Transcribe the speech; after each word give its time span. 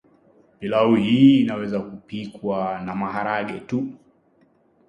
Pilau 0.59 0.95
hii 0.95 1.39
inaweza 1.41 1.79
kupikwa 1.79 2.81
na 2.81 2.95
maharagetu 2.95 3.87